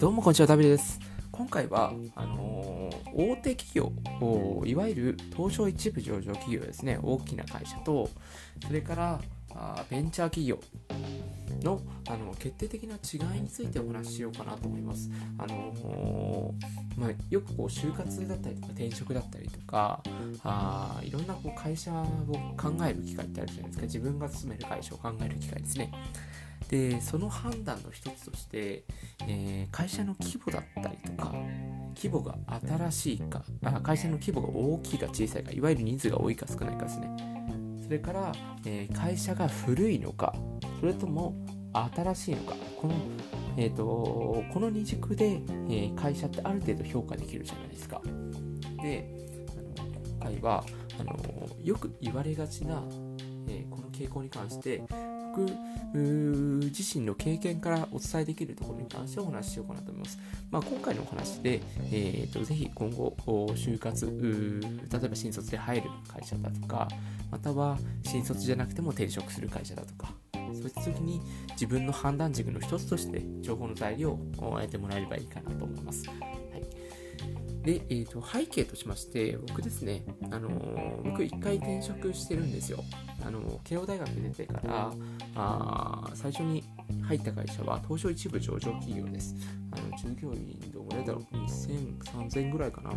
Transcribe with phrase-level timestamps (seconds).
[0.00, 0.98] どうもこんにちは、ダビです。
[1.30, 3.92] 今回は、あのー、大手企業、
[4.64, 8.08] いわゆる東証一部上場企業ですね、大きな会社と、
[8.66, 9.20] それから
[9.54, 10.58] あベンチャー企業
[11.62, 15.10] のあの決定的な違いについてお話ししようかなと思います。
[15.36, 20.02] あのー、まあ、よくこう就活だったりとか転職だったりとか
[20.44, 22.06] あいろんなこう会社を
[22.56, 25.92] 考える機会ってあるじゃないですか自分が勤める会社を考える機会ですね。
[26.70, 28.84] でその判断の一つとして、
[29.26, 31.32] えー、会社の規模だったりとか
[31.96, 32.36] 規模が
[32.88, 37.10] 新しいかあ会社の規模が大きいか小さいかいわゆる人数が多いか少ないかですね。
[37.82, 38.32] それから、
[38.64, 40.32] えー、会社が古いのか
[40.78, 41.34] それとも
[41.72, 42.94] 新しいのかこの,、
[43.56, 48.00] えーと、この二軸で、えー、会社ってある程度評価できるじゃないですか。
[48.80, 49.12] で
[50.20, 50.64] 今回は
[51.00, 51.16] あの
[51.64, 52.80] よく言われがちな、
[53.48, 54.84] えこの傾向に関して
[55.34, 55.48] 僕
[55.92, 60.18] 自身の経験からお伝えできるところに関してお話ししようかなと思います。
[60.50, 61.60] まあ、今回のお話で、
[61.92, 63.14] えーと、ぜひ今後、
[63.54, 64.60] 就活、
[64.92, 66.88] 例えば新卒で入る会社だとか、
[67.30, 71.20] または新卒じゃなくても転職する会社だとか、そういった時に
[71.52, 76.04] 自分の判断軸の一つとして情報の材料を得てもらえればいいかなと思います。
[77.62, 82.82] で、えーと、背景としまして、僕ですね、あのー、僕一回転職してるんですよ。
[83.24, 84.92] あの、慶応大学出てから、
[85.34, 86.64] あ最初に
[87.02, 89.34] 入った会社は東証一部上場企業です。
[89.72, 92.90] あの従業員どのぐらいだろう ?2000、3000ぐらいかな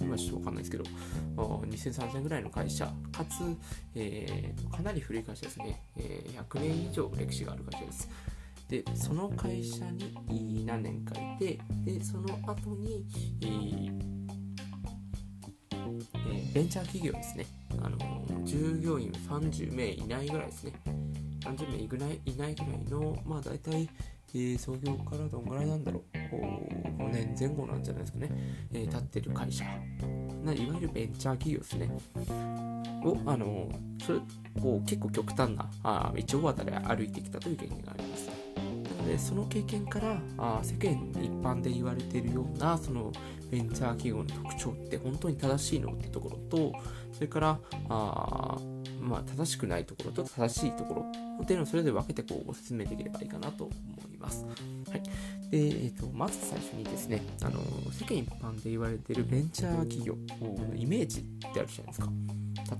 [0.00, 0.84] 今ちょっとわかんないですけど、
[1.36, 3.42] 2000、3000ぐらいの会社、かつ、
[3.94, 8.08] えー、かなり古い会社ですね、えー、100年以上歴史がある会社です。
[8.68, 13.04] でその会社に何年かいてでその後に、
[13.42, 13.46] え
[16.16, 17.44] え、ベンチャー企業ですね
[17.82, 17.98] あの
[18.44, 20.72] 従業員30名いないぐらいですね。
[21.40, 23.88] 30名いないいないぐらいのまあ大体、
[24.34, 26.16] えー、創業からどんぐらいなんだろう。
[26.16, 28.30] 5年前後なんじゃないですかね、
[28.72, 29.64] えー、立ってる会社。
[30.44, 31.90] ないわゆるベンチャー企業ですね。
[33.04, 33.68] をあの
[34.04, 34.20] それ
[34.60, 38.41] こう結構極端なあ道を渡り歩いてきたという経験があります。
[39.06, 43.12] でその経験からあ世間一般で言われているようなその
[43.50, 46.72] ベンチャー企業の特徴って本当に正しいのってところと
[47.12, 47.58] それから
[47.88, 48.58] あ、
[49.00, 53.74] まあ、正しくないところと正しいところっていうのをそれぞれ分けてこうご説明できればいいかなと思
[54.14, 54.44] います。
[54.44, 55.02] はい
[55.50, 57.60] でえーと、まず最初にですねあの
[57.92, 62.08] 世間一般で言われているベンチャー企業のイメージってあるじゃないですか。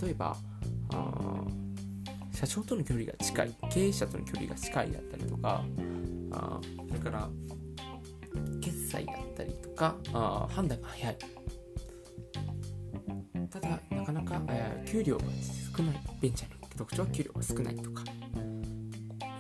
[0.03, 0.37] 例えば
[0.95, 1.45] あ
[2.33, 5.63] 社長との距離が近い経営者との距離が近いだったりとか
[6.33, 7.29] あそれから
[8.61, 11.19] 決済だったりとかあ判断が早い。
[13.51, 15.25] ただなかなか、えー、給料が
[15.77, 16.01] 少ない。
[16.21, 18.05] ベンチャーの特徴は給料が少ないとか、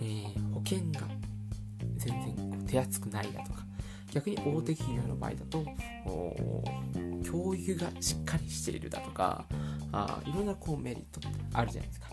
[0.00, 1.08] えー、保険が
[1.96, 3.62] 全然手厚くないだとか。
[4.12, 5.64] 逆に大手企業の場合だと
[7.24, 9.46] 教育がしっかりしているだとか。
[9.92, 12.08] あいろんなこうメリットってあるじゃないですか。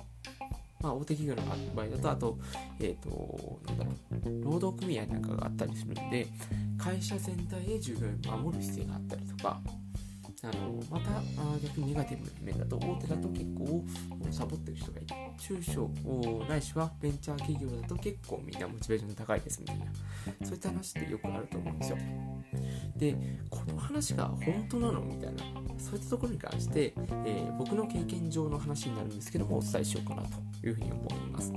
[0.81, 1.41] まあ、大手企業の
[1.75, 2.37] 場合だと、あと、
[2.79, 4.08] えっ、ー、と、なんだろう、
[4.43, 6.27] 労働組合なんかがあったりするんで、
[6.77, 9.61] 会社全体で従業員を守る姿勢があったりとか、
[10.41, 11.21] あのまた
[11.61, 13.83] 逆にネガティブな面だと大手だと結構
[14.31, 15.89] サボってる人がいて中小
[16.47, 19.85] ないしはベンチャー企業だと結構みんなモチベーション高いですみたいな
[20.43, 21.97] そういった話ってよくあると思うんですよ。
[22.95, 23.15] で
[23.49, 25.43] この話が本当なのみたいな
[25.77, 26.93] そういったところに関して、
[27.25, 31.51] えー、僕の経験上の話になるんですけどもお伝えしようかなというふうに思います。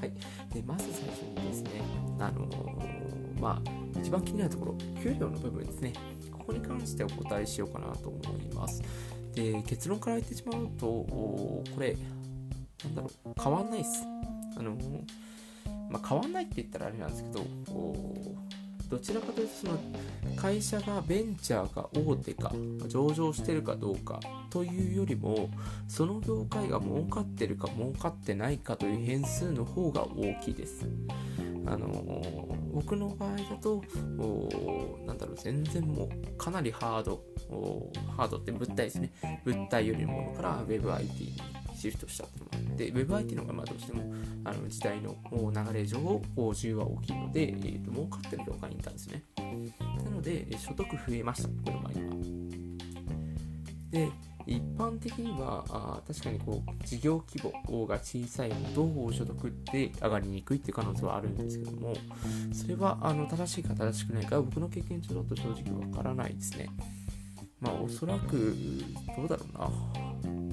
[0.00, 0.12] はい
[0.54, 1.82] でまず最初にですね
[2.18, 5.92] あのー、まあ一番気になるところ給料の部分ですね
[6.32, 8.82] ここに関してお答えしようかなと思います。
[9.34, 11.96] で、結論から言ってしまうと、これ、
[12.84, 14.02] なんだろう、変わんないです。
[14.56, 14.76] あの、
[15.90, 17.46] まあ、変わんないって言ったらあれなんですけど、
[18.88, 19.78] どちらかというとその
[20.36, 22.52] 会社がベンチャーか大手か
[22.86, 25.50] 上場してるかどうかというよりも
[25.88, 30.86] その業界が儲かってるか儲かってないかという変数の方が大きいです。
[31.66, 32.22] あの
[32.72, 33.82] 僕の場合だと
[35.06, 37.22] なんだろう全然もうかなりハード
[38.16, 39.12] ハードって物体ですね
[39.44, 41.36] 物体よりのものから WebIT に
[41.78, 44.02] シフトしたっていうのもあって WebIT の方がまあどうしても
[44.44, 49.22] あの時代の流れ上需要は大きいので、えー、と儲かってる業界にいたんですね。
[50.04, 51.98] なので所得増えましたこの場合は。
[53.90, 54.10] で
[54.46, 61.94] 一般的にはあ確かにこう事業規模が小さいほど所得って上がりにくいっていう可能性はあるんですけども
[62.52, 66.70] それはあの正しいか正しくないか僕の経験上だと正直わからないですね。
[67.60, 68.56] まあおそらく
[69.16, 70.47] どうだろうな。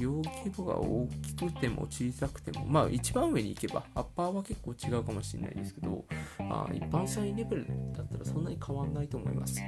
[0.00, 6.04] 業規模が大きくても小さくても、まあ一番上に行けば、アッパーは結構違うかもしれないですけど、
[6.38, 9.60] まあ、一般社員レベルだったらそんなに変わんないと思います。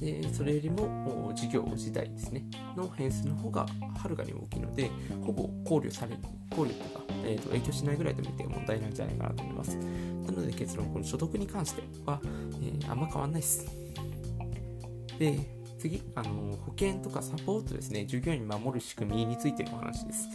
[0.00, 2.44] でそれよりも事業自体ですね
[2.76, 3.66] の変数の方が
[3.96, 4.90] はるかに大きいので
[5.24, 6.16] ほぼ考慮され
[6.50, 13.66] 考慮とか、えー、と影響しないぐらいで見て問題なんじゃないかなと思いますなので結論この所得に関しては、えー、あんま変わんないです
[15.18, 15.55] で
[15.88, 20.28] 次あの保険とかサポートですね従業員に守る仕組みについてのお話です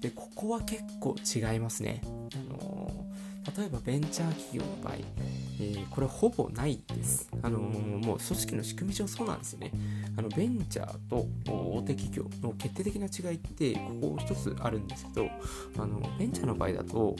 [0.00, 3.08] でここは結構違いますねあの
[3.56, 7.30] 例えばベンチャー企業の場合、えー、これほぼないです。
[7.42, 9.72] あの、もう組織の仕組み上そうなんですよね。
[10.18, 15.30] あのベンチャーと大手企業の決定的な違いってここ一つあるんですけど、
[15.78, 17.16] あのベンチャーの場合だと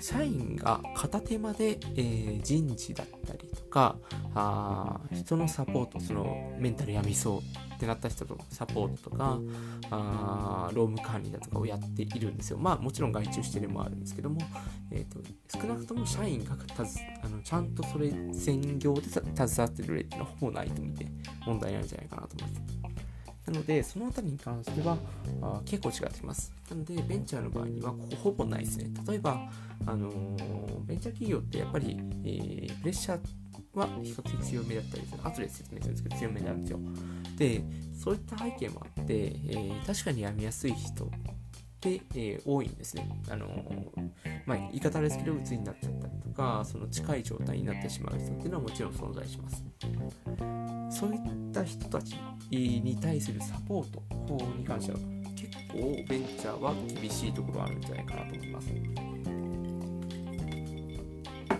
[0.00, 3.96] 社員が片手間で、えー、人事だったりとか
[4.34, 7.38] あ人のサポートそのメンタルやみそう
[7.74, 9.38] ってなった人とサポートとか
[9.90, 12.58] あ労務管理だとかをやっているんですよ。
[12.58, 14.38] まあもちろん外注してるのもあるんですけども、
[14.90, 15.20] えーと、
[15.58, 21.06] 少なくとも社員がたずあのちゃんとそれ専業で携わってる例っていうのはほぼないと見て
[21.46, 22.89] 問題ないんじゃないかなと思います。
[23.50, 24.96] なので、そのあたりに関しては
[25.42, 26.52] あ結構違ってきます。
[26.70, 28.90] なので、ベンチャーの場合にはここほぼないですね。
[29.08, 29.50] 例えば、
[29.86, 35.18] あのー、ベンチャー企業ってやっぱり、えー、プレッシャーは比較的強めだったりする。
[35.24, 36.78] 後で説明するんですけど、強めなんですよ。
[37.36, 41.10] で、そういった背景もあって、えー、確かに辞めやすい人
[41.80, 43.08] って、えー、多いんですね。
[43.30, 43.46] あの
[44.44, 49.64] まあ、言い方あれですけど、鬱になっちゃったりとか、その近い状態になってしまう人っていうのはもちろん存在します。
[50.90, 51.20] そういっ
[51.52, 52.14] た人たち
[52.50, 54.02] に対するサポート
[54.56, 54.98] に関しては
[55.36, 55.78] 結構
[56.08, 58.68] ベンチャーは厳しいところあるんじゃないかなと思います。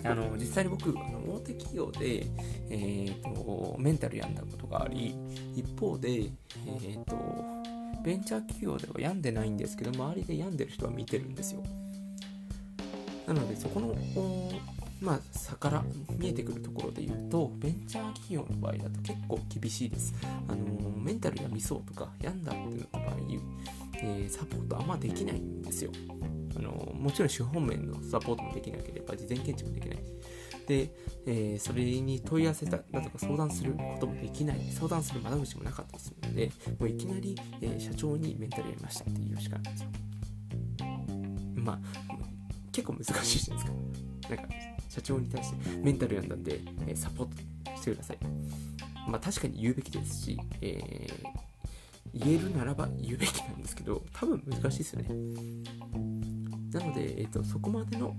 [0.03, 2.27] あの実際に僕あの大手企業で、
[2.71, 5.15] えーと、メンタル病んだことがあり
[5.55, 7.17] 一方で、えーと、
[8.05, 11.63] ベンチャー企業では病んでないんですけど周りで病んでる人は見てるんですよ
[13.27, 13.95] なのでそこの
[15.01, 15.83] まあ、差から
[16.19, 20.15] 見えてくるところで言うと、ベンチャー企業の場合だと結構厳しいです。
[20.47, 23.17] あのメンタルやみそうとか病んだってなった場合、
[23.95, 25.91] えー、サポートあんまできないんですよ。
[26.55, 29.99] あのもちろん資本面のサポートもできなければ事前検知もできない
[30.71, 30.93] で、
[31.27, 39.89] えー、それに問い合わせただとか相談することもできない相談する窓口もなかったりするのでもういきなり、えー、社長にメンタルやりましたって言うしかないんですよ
[41.57, 41.79] まあ
[42.71, 44.37] 結構難しいじゃないですか。
[44.37, 44.55] なんか
[44.89, 48.19] 社長に対してメンタルやんだんで、えー、サポートしてください。
[49.09, 51.09] まあ確かに言うべきですし、え
[52.15, 55.09] 言えるならば言うべきなんですけど多分難しいですよね。
[56.73, 58.15] なので、えーと、そこまでの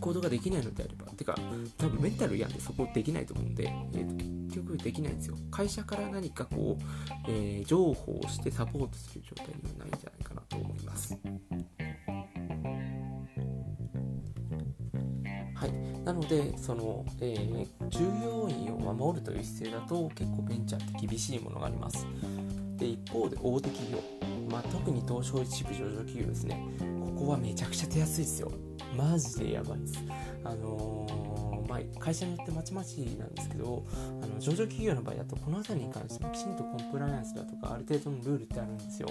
[0.00, 1.36] 行動ができないのであれば、てか、
[1.78, 4.14] 多分メンタル病んでそこできないと思うんで、えーと、
[4.54, 5.36] 結局できないんですよ。
[5.50, 6.84] 会社から何かこう、
[7.28, 11.18] えー、情報をしてサポートする状態にはないんじゃないかなと思います。
[15.54, 15.72] はい、
[16.04, 22.06] なのでその、えー、従業員を守るという姿勢だと結構ベンチャーって厳しいものがあります。
[22.76, 24.20] で一方で大手企業
[24.50, 26.60] まあ、特に東証一部上場企業ですね
[27.16, 28.50] ここはめちゃくちゃ手厚いですよ
[28.96, 29.98] マジでやばいです。
[30.44, 33.84] あのー、まあ、会社によってまちまちなんですけど
[34.22, 39.08] あの上場企業の場合だとこの辺りに関してもきちんとコンプライアンスだとかある程度のルールってあるんですよ。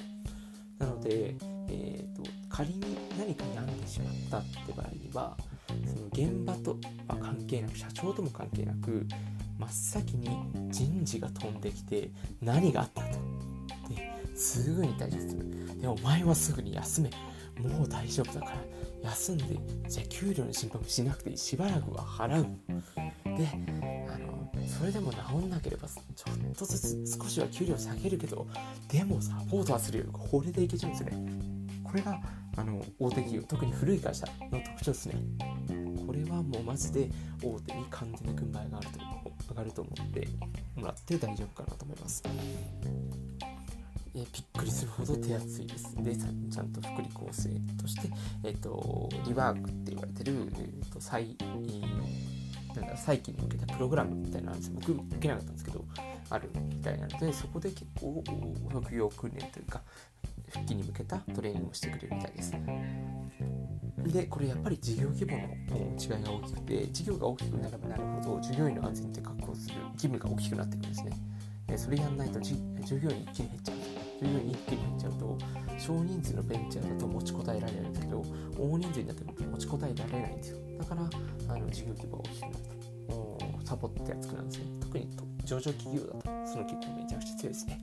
[0.79, 1.35] なので、
[1.67, 9.05] えーと、仮に何か病んでしまったって場合にはその現場とは関係なく社長とも関係なく
[9.57, 10.29] 真っ先に
[10.71, 12.09] 人事が飛んできて
[12.41, 13.17] 何があったと
[14.35, 15.81] すぐに対処する。
[15.81, 17.09] でお前はすぐに休め。
[17.59, 18.53] もう大丈夫だか
[19.03, 19.43] ら休んで
[19.87, 22.47] じゃあ給料の心配もしなくていいしばらくは払う。
[23.37, 23.47] で
[24.11, 28.47] あのそれでも治んなければちょっとずつ少しは給料下げるけど
[28.87, 31.11] でもサポートはするよこれでいけちゃうんですね。
[31.83, 32.19] これが
[32.55, 35.15] あの大手企業特に古い会社の特徴ですね。
[36.05, 37.09] これはもうマジで
[37.43, 38.99] 大手に完全に軍配があると
[39.49, 40.27] 上がると思って
[40.75, 42.23] もらって大丈夫かなと思います。
[44.15, 45.95] え、びっくりするほど手厚いです。
[46.03, 47.49] で、ちゃんと福利厚生
[47.81, 48.09] として、
[48.43, 51.35] え、ー、と、リワークって言われてる、えーと、再、
[52.75, 55.85] なんだ再起に向けたプログラムみたいなのです僕受けなかったんですけど、
[56.29, 58.23] あるみたいなので、そこで結構、
[58.69, 59.81] 副業訓練というか、
[60.49, 62.53] 復帰に向けたトレーニングをしてくれるみたいです。
[64.11, 65.43] で、これやっぱり事業規模の
[65.99, 71.11] 違いが大きくて、事業が大きくなればなるほど、従業員の安全って確保する義務が大きくなってくるんですね。
[71.77, 72.55] それやんないと従
[72.99, 73.78] 業員一気に減っちゃう
[74.19, 75.37] というように一気に減っちゃうと
[75.77, 78.21] 少人数のベンチャーだと持ちこたえられるんですけど
[78.57, 80.57] 大人数になっても持ちこたえられないんですよ。
[80.77, 82.55] だからあの事業規模が大きくなる
[83.07, 84.65] とサポってやすくなるんですね。
[84.81, 85.07] 特に
[85.45, 87.79] 上場企業だとその結構めちゃくちゃ強いですね。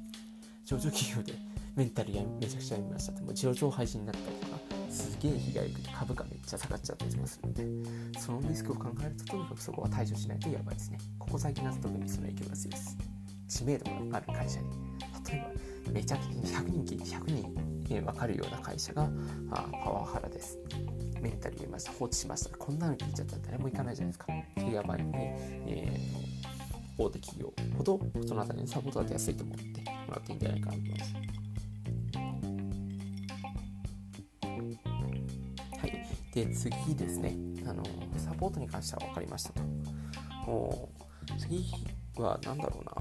[0.66, 1.32] 上場企業で
[1.74, 4.58] メンタルやめちゃくちゃやりましたってもう上場廃止になったりとか
[4.90, 7.64] すげえ被害が株価めっちゃ下がっちゃったりとかすので
[8.18, 10.98] そのリスクを考えるととにかくそこは対処しないとやばいですね。
[11.18, 12.96] ここ最近だと特にその影響が強いです。
[13.48, 14.68] 知名度がある会社に。
[15.28, 17.54] 例えばめちゃくちゃ100人聞いて100人、
[17.90, 19.08] え分かるような会社が
[19.50, 20.58] あパワハラです。
[21.20, 22.56] メンタル入れました放置しました。
[22.56, 24.32] こんなの聞いちゃったら誰も行かないじゃないですか。
[24.70, 25.18] やばいんで、
[25.66, 31.14] えー、大手企業ほどそのあたりにサポートが出やすいと思ってもらっていいんじゃないかなと思います。
[35.80, 36.06] はい。
[36.34, 37.36] で次ですね。
[37.68, 37.82] あの
[38.16, 39.62] サポートに関しては分かりましたと。
[40.48, 40.88] お
[41.38, 41.64] 次
[42.16, 42.92] は何だろうな。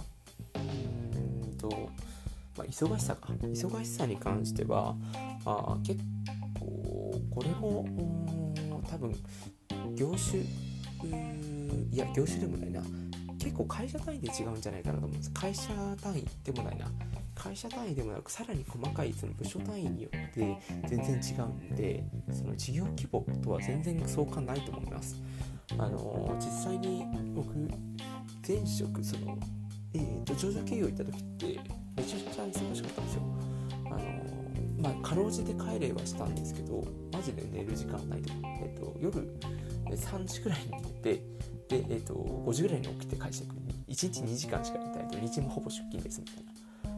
[0.61, 1.89] うんと、
[2.57, 3.33] まあ、忙しさか。
[3.33, 4.95] 忙しさに関しては
[5.45, 6.01] あ結
[6.59, 7.85] 構これも
[8.89, 9.15] 多分
[9.95, 10.41] 業種
[11.91, 12.81] いや業種でもないな。
[13.37, 15.31] 結構会社単位で違うんじゃないかなと思うんです。
[15.31, 15.69] 会社
[16.01, 16.91] 単位でもないな。
[17.35, 20.57] 会社単位でもなくさらに細かいその部署単位によって
[20.87, 25.21] 全然違うんでその事業規模とは全然相関ないと思います。
[25.77, 27.53] あの実際に僕
[28.47, 29.37] 前職その、
[29.93, 31.59] えーと、上場企業行った時って
[31.95, 33.21] めちゃくちゃ忙しかったんですよ。
[33.85, 33.99] あの
[34.81, 39.39] まあかろうじて帰れはしたんですけどマジで寝る時間ないと、えーと、夜
[39.89, 43.55] 3時くらいに寝てで、えーと、5時ぐらいに起きて会社行く
[43.89, 46.55] 1日2時間しか寝たいと日もほぼ出勤ですみたいな。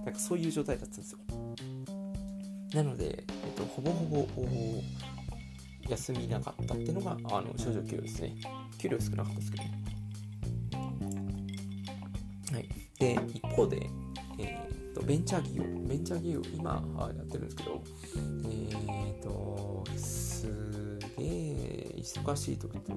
[0.08, 1.20] なんかそういう状態だったんですよ。
[2.74, 4.28] なので、えっと、ほぼほぼ
[5.90, 8.36] 休みなかったっていうのがあの症状給与ですね。
[8.78, 9.64] 給料少なかったですけど
[12.54, 12.70] はい。
[13.00, 13.90] で一方で、
[15.08, 17.82] ベンチャー企業ベンチャー企業今やってるんですけど
[18.16, 22.94] えっ、ー、とすげえ忙しい時と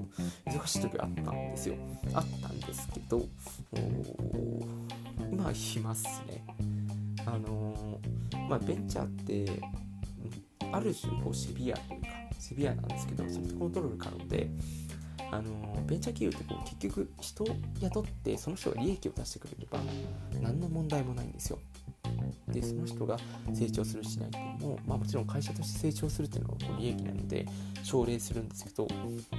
[0.47, 1.77] 忙しい時あったんですよ。
[2.13, 3.25] あったんですけど
[5.31, 6.45] 今はいますね。
[7.27, 8.01] あの
[8.49, 9.63] まあ、ベンチャーって、
[10.73, 12.09] ある種こうシビアというか
[12.41, 14.51] シビアなんですけどソフトコントロール可能で
[15.31, 17.49] あのベンチャー企業ってこう結局人を
[17.81, 19.79] 雇ってその人が利益を出してくれれば
[20.41, 21.59] 何の問題もないんですよ。
[22.51, 23.17] でその人が
[23.53, 27.47] 成長するしないっても、まあ、もちろん会社として成長するっていうのは利益なので
[27.83, 28.89] 奨励するんですけど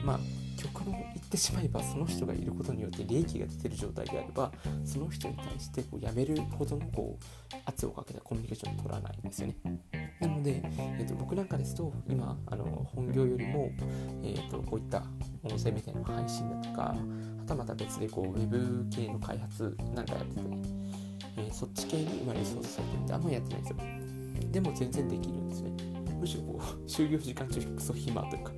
[0.04, 0.20] まあ
[0.58, 4.52] 極論言ってしまえばその人がいることによって利益が出てる状態であれば
[4.86, 9.56] その人に対してこう辞めるほどのこう圧をかけたコミュニケーションを取らないんですよね。
[10.20, 13.72] なので、えーと、僕なんかですと今あの本業よりも、
[14.24, 15.04] えーと、こういった
[15.44, 16.96] 音声メディアの配信だとかは
[17.48, 20.81] たまた別でこうウェブ系の開発なんかやってて、
[21.38, 23.78] えー、そっち系に今リソースされててあんまりやってないんですよ。
[24.52, 25.72] でも全然できるんですね。
[26.20, 28.52] むしろこう 就業時間中クソ暇というか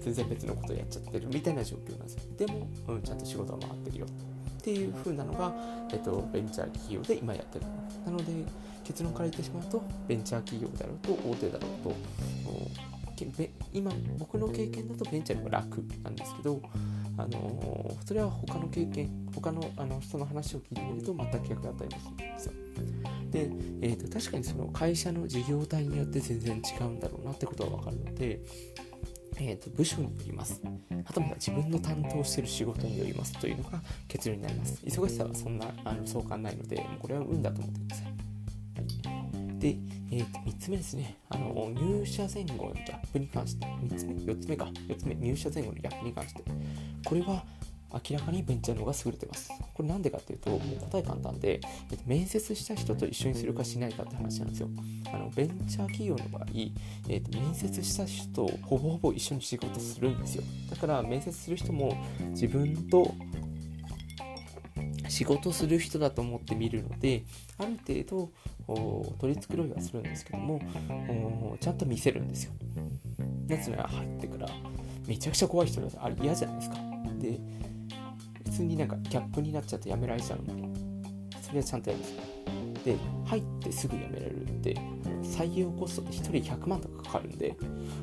[0.00, 2.20] 全然別のことやっちゃってるみたいな状況なんですよ。
[2.36, 4.06] でも、うん、ちゃんと仕事は回ってるよ。
[4.06, 5.54] っていう風なのが、
[5.92, 7.64] えっと、ベンチャー企業で今やってる
[8.04, 8.24] なので
[8.84, 11.94] 結論から言ってしまうとベンチャー企業であろうと大手だろうと
[13.72, 16.60] 今僕の経験だとベンチャーよりも楽なんですけど
[17.18, 22.52] あのそれは他の経験他のあの人の話を聞いてみると全く逆だったりもするんですよ。
[23.30, 23.50] で、
[23.82, 28.40] えーと、確かにその会社の事業体によって全然違うんだろうなってことは分かるので、
[29.36, 30.62] えーと、部署によります。
[31.04, 34.80] はたまた自分の担当している仕事によりますというのが結論になります。
[34.84, 38.18] 忙しさはそんなあの相関ないのでこれは運だと思ってください。
[39.58, 39.76] で、
[40.12, 41.16] えー、と3つ目ですね。
[41.28, 43.66] あの入社前後のギャップに関して。
[43.66, 44.64] 3つ目？4つ目か。
[44.88, 45.14] 4つ目。
[45.16, 46.44] 入社前後のギャップに関して。
[47.04, 47.44] これは
[47.90, 49.50] 明らかにベンチャーの方が優れてます。
[49.72, 51.60] これなんでかっていうと、もう答え簡単で、
[52.06, 54.68] 面接した人と一緒にするかしないかって話なんですよ。
[55.12, 56.44] あのベンチャー企業の場合、
[57.08, 60.44] えっと、面接した人とほぼほぼ一緒に仕事するんですよ。
[60.70, 61.96] だから面接する人も
[62.32, 63.14] 自分と
[65.08, 67.24] 仕事する人だと思って見るので、
[67.56, 68.30] ある程度
[69.18, 70.60] 取り繕いはするんですけども、
[71.58, 72.52] ちゃんと見せるんですよ。
[73.46, 74.48] なぜなら入ってから
[75.08, 76.76] めちゃくちゃ怖い人だとあれ嫌じゃないですか。
[77.18, 77.40] で、
[78.44, 82.22] 普通になんかギャップになっちゃってやめられちゃうので、それはちゃんとやるんですよ。
[82.84, 84.74] で、入ってすぐ辞められるんで、
[85.22, 87.56] 採用コストって1人100万とかかかるんで、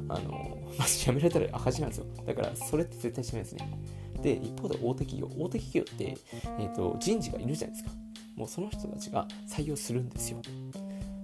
[0.09, 2.05] あの、 まず辞められたら赤字なんですよ。
[2.25, 3.79] だから、それって絶対しないですね。
[4.23, 6.17] で、一方で大手企業、大手企業って、
[6.59, 7.95] えーと、人事がいるじゃないですか。
[8.35, 10.41] もうその人たちが採用するんですよ。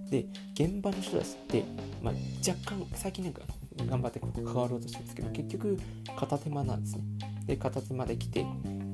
[0.08, 1.64] で、現場の人たちって、
[2.02, 2.14] まあ、
[2.46, 3.42] 若干、最近なんか
[3.88, 5.78] 頑張って関わろうとしてるんですけど、結局、
[6.16, 7.04] 片手間なんですね。
[7.46, 8.46] で、片手間で来て、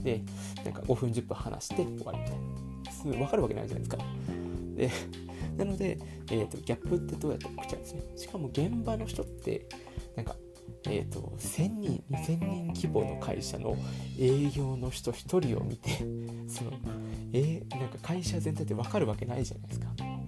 [0.02, 0.22] で、
[0.64, 3.18] なんか5分10分話して終わりみたいな。
[3.18, 4.04] 分かるわけないじゃないですか。
[4.74, 4.90] で、
[5.56, 5.98] なので、
[6.30, 8.02] えーと、ギャップってどうやって起きちゃうんですね。
[8.16, 9.66] しかも現場の人って、
[10.16, 10.36] なんか、
[10.86, 13.76] えーと、と1000人、2000人規模の会社の
[14.18, 15.90] 営業の人1人を見て、
[16.48, 16.72] その、
[17.32, 19.86] えー、なんか会社全体で分かるわけないじゃないですか。
[19.98, 20.18] なの、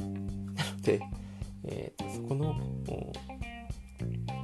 [1.64, 2.56] えーと、そこの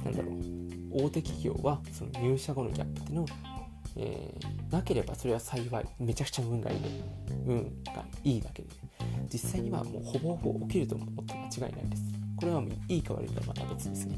[0.07, 1.05] なんだろう。
[1.05, 3.25] 大手企業はその入社後のギャップっていうのを、
[3.97, 6.89] えー、なければそれは幸いめちゃくちゃ運がいいね
[7.45, 8.75] 運がいいだけで、ね
[9.31, 12.03] 実際にはもうほぼほぼ起きると思って間違いないです。
[12.37, 14.17] これはもういいか悪いかはまた別ですね。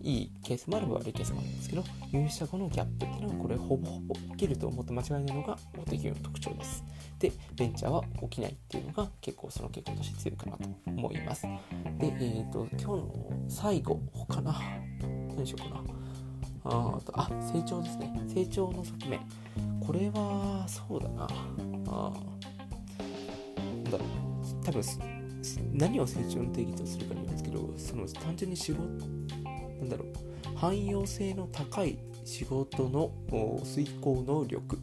[0.00, 6.84] いいケースもあれば悪いケースもあるんですけど入社後のギャップっていうのはこれほぼほぼ起きると思って間違いないのが大手企業の特徴です。
[7.24, 11.46] でベンチャーは起きないっていうのが結構その傾向として強いかなと思います。
[11.98, 14.60] でえっ、ー、と今日の最後かな。
[15.34, 15.80] 何しようかな。
[16.64, 18.12] あとあ成長ですね。
[18.28, 19.20] 成長の側面。
[19.80, 21.26] これはそうだな。
[21.88, 22.12] あ
[23.56, 24.64] なんだろう。
[24.64, 24.82] 多分
[25.72, 30.56] 何を成長の定義とするかによるんですけどその単純に仕事なんだろう。
[30.58, 33.10] 汎用性の高い仕事の
[33.64, 34.78] 遂行能力。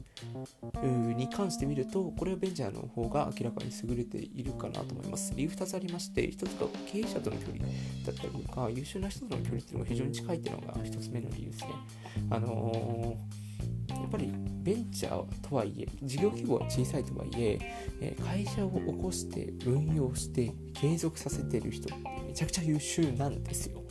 [0.84, 5.34] に関して見るとこれはベンチャーの方が明らかに優れているかなと思います。
[5.36, 7.66] 理由2つありまして1つが経営者との距離
[8.06, 11.70] だったりとか優秀な人との距離っていうのが非常に近いっていうのが1つ目の理由ですね。
[12.30, 17.60] あのー、やっぱりベンチャーとはいえ事業規模は小さいとはいえ
[18.02, 23.82] え会社を起こして運用して継続させてる人ってめちゃくちゃ優秀なんですよ。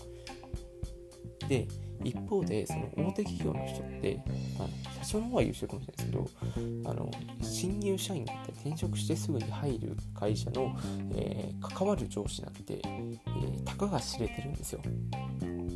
[1.48, 1.66] で
[2.04, 4.22] 一方でその大手企業の人って、
[4.58, 7.10] まあ、社長の方は優秀かもしれないですけどあの
[7.42, 10.76] 新入社員って転職してすぐに入る会社の、
[11.14, 14.80] えー、関わる上司なんて、えー、たかが知れてるんですよ。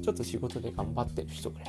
[0.02, 1.68] ちょっと仕事で頑張ってる人ぐらい。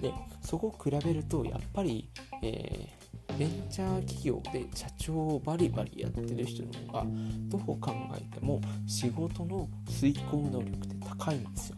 [0.00, 2.10] でそこを比べるとやっぱり、
[2.42, 7.06] えー、ベンチャー企業で社長をバリバリやってる人の方が
[7.48, 11.76] どう考えても仕事の遂行能力って高いんですよ。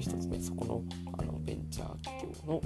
[0.00, 0.82] ず1つ目そこの
[1.18, 2.60] あのベンチャー企業の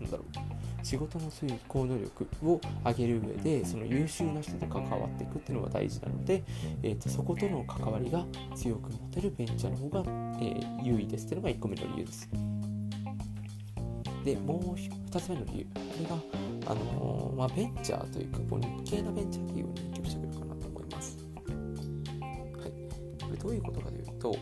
[0.00, 6.44] なんだろう仕事の遂行能力を上げる上でその優秀な人と関わっていくっていうのが大事なので、
[6.82, 8.24] えーと、そことの関わりが
[8.54, 10.02] 強く持てるベンチャーの方が、
[10.40, 12.28] えー、優位ですっていうのが1個目の理由です。
[14.24, 21.18] でもう2つ目の理由これが、あのー、まあ、ベンチャーというかこう日系のベンチャー企業に影響してくるかなと思います。
[21.48, 24.36] はい、これどういうことかというと、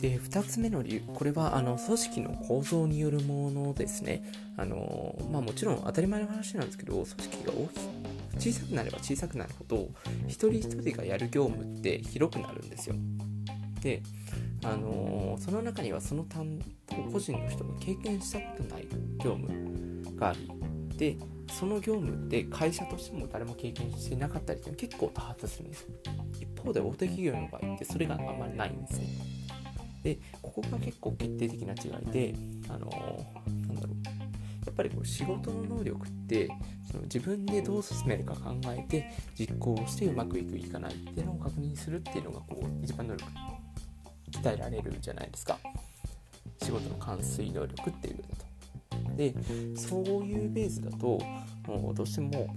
[0.00, 4.24] で2つ目の理由これはあの組織の構造によるものですね。
[4.56, 7.68] あの、まあ、もちろん当たり前の話なんですけど組織が大
[8.38, 9.88] き小さくなれば小さくなるほど
[10.26, 12.94] 一人一人がやる業務って広くなるんですよ。
[13.82, 14.02] で
[14.64, 18.88] あのその中にはその担当個人の人が経験したことない
[19.22, 20.50] 業務があり
[20.96, 21.16] で
[21.50, 25.88] その業務って会社としても誰も経験してなかったりって結構多発するんですよ。
[26.40, 29.39] 一方で大手企業の場合ってそれがあんまりないんですね
[30.02, 32.34] でここが結構決定的な違いで
[32.68, 32.90] あの
[33.66, 34.30] なんだろう。
[34.66, 36.48] やっぱりこう仕事の能力って
[36.90, 43.30] その自分でどう進めるか考えて実行してうまくいくいかないっていうのを確認するっていうのがこう一番能力
[44.30, 45.58] 鍛えられるじゃないですか。
[46.62, 49.16] 仕事の完遂能力っていうのだと。
[49.16, 49.34] で
[49.76, 51.18] そういうベースだと
[51.66, 52.54] もうどうしても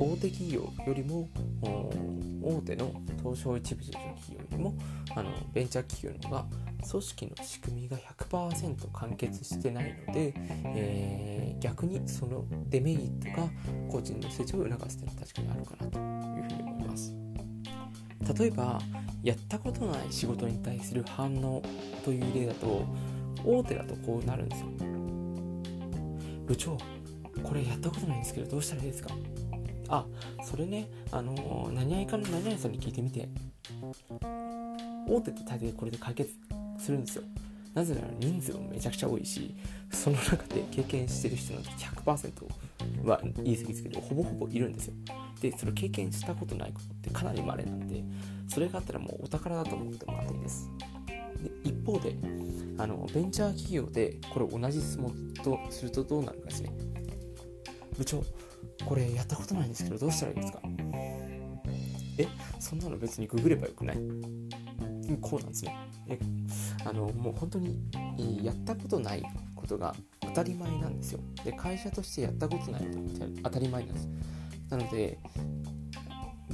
[0.00, 1.28] 大手企業よりも
[2.42, 2.90] 大手の
[3.22, 4.74] 東証一部上場企業よりも
[5.14, 6.46] あのベンチャー企業の方が
[6.90, 10.32] 組織の仕組みが100%完結してないので、
[10.74, 13.48] えー、逆にそのデメリットが
[13.90, 17.14] 個人の成長を促すというのは確かにあるかなというふうに思います。
[18.38, 18.80] 例えば
[19.22, 21.62] やったことない仕事に対する反応
[22.04, 22.86] という例だと
[23.44, 24.68] 大手だとこうなるんですよ
[26.46, 26.78] 部長
[27.42, 29.10] これやったことないんですけどどうしたらいいですか？
[29.90, 30.06] あ
[30.44, 33.28] それねあのー、何々かの何々さんに聞いてみて。
[35.10, 36.30] 大手って大抵これで解決
[36.78, 37.24] するんですよ。
[37.74, 39.54] なぜなら人数もめちゃくちゃ多いし
[39.92, 44.94] その中で経験してる人なんて100%は言い過ぎですけどほぼほぼいるんですよ。
[45.40, 48.02] でそれ経験したことないことってかなり稀なんで
[48.48, 50.68] それがあったらもうお宝だと思ってもらっていいです。
[51.42, 52.16] で一方で
[52.78, 56.72] あのベンチャー企業でこれ同じ質問とするとどうなるかですね。
[57.96, 58.24] 部長
[58.84, 60.60] これやったことないんですけどどうしたらいいですか？
[62.18, 62.26] え
[62.58, 63.96] そんなの別にググればよくない？
[65.20, 65.76] こうなんですね。
[66.08, 66.18] え
[66.84, 69.22] あのもう本当にやったことない
[69.54, 71.20] ことが当たり前なんですよ。
[71.44, 74.08] で会社としてやったことないことって当たり前なんです。
[74.68, 75.18] なので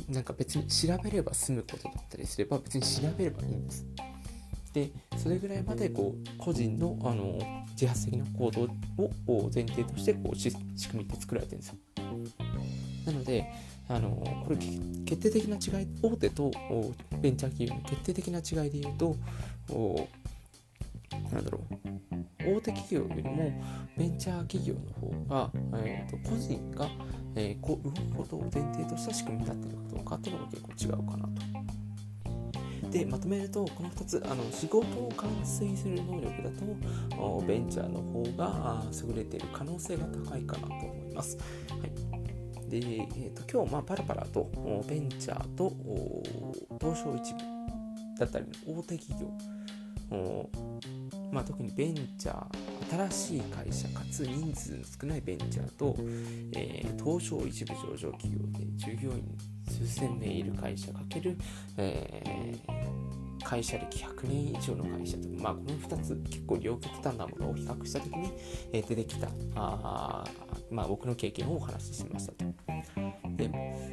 [0.09, 3.87] なんか別に調べれば済むことだったりすれば別に調べればいいんです。
[4.73, 7.39] でそれぐらいまでこう個人のあの
[7.71, 8.63] 自発的な行動
[9.27, 11.77] を前提としてこう仕組みって作られてるんですよ。
[13.07, 13.47] なので
[13.89, 14.11] あの
[14.45, 16.51] これ決定的な違い大手と
[17.21, 19.17] ベンチャー企業の決定的な違いで言うと
[21.33, 21.77] なんだろう
[22.39, 23.53] 大手企業よりも
[23.97, 24.81] ベンチャー企業の
[25.27, 25.51] 方が、
[25.85, 26.89] えーと、個人が、
[27.35, 32.91] えー、こう動くことを前提とした仕組みになっているかどうかっていうのが結構違うかなと。
[32.91, 41.37] でまとめるとこの2つあの仕事を完遂する能力だとベンチャーの方が優れている可能性が高いかなと思います。
[41.71, 42.36] はい
[42.69, 44.51] でえーと、今日、まあ、パラパラと
[44.89, 45.73] ベンチャーと
[46.81, 47.41] 東証一部
[48.19, 49.31] だったり大手企業。
[51.33, 55.97] まあ、特にベンチャー新しい会社かつ人数の少ないベンチャーと、
[56.55, 59.37] えー、東証一部上場企業で従業員
[59.69, 61.37] 数千名いる会社かける、
[61.77, 63.06] えー、
[63.47, 68.33] 会社歴100年以上の会社とまあ、この2つ結構両極端なものを比較した時に、
[68.73, 70.25] え、出てきたあ、
[70.69, 72.45] まあ、僕の経験をお話ししましたと。
[73.37, 73.51] で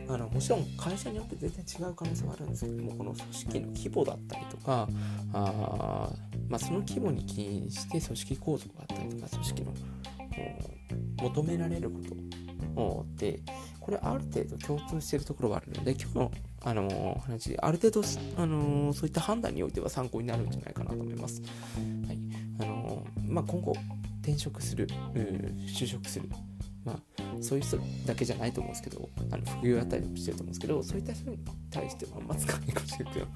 [0.10, 4.88] あのもちろん会社によって全然違う可能性はあるんですけどもこの組織の規模だったりとか
[5.34, 6.10] あ、
[6.48, 9.74] まあ、その規模に起因して組織構造があったりとか組織の
[11.22, 12.00] 求められるこ
[12.76, 13.40] とって
[13.80, 16.32] これある程度共通しているところがあるので今日の
[16.64, 18.02] あの話ある程度
[18.38, 21.42] あのそういった判断においては参考になるんじゃないかなと思います。
[22.08, 22.20] はい
[22.60, 23.74] あのまあ、今後
[24.22, 24.88] 転職する
[25.68, 26.30] 就職する
[26.86, 26.98] まあ、
[27.42, 31.40] そういう人だけじゃないと思うんですけど、あの副業やったりもしてると思うんですけど、そういった人に
[31.72, 33.28] 対しては、まずかいかもしれないけど、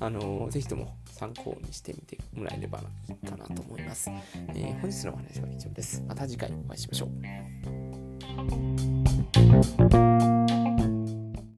[0.00, 4.10] あのぜひとも参考にしてみてもらえればいいかなと思います。
[4.10, 6.04] えー、本日のお話は以上です。
[6.06, 7.06] また次回お会いしましょ
[10.56, 10.59] う。